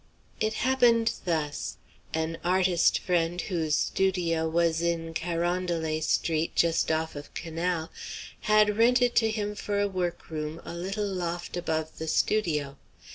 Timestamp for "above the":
11.55-12.07